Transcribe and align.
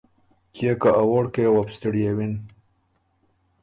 کيې 0.55 0.71
که 0.81 0.89
ا 0.99 1.03
ووړکئ 1.09 1.39
یه 1.45 1.49
وه 1.53 1.61
بُو 1.65 1.71
ستِړيېوِن۔ 1.75 2.33